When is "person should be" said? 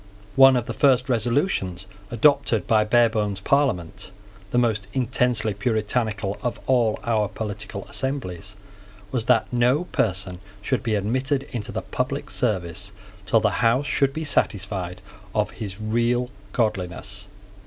9.83-10.95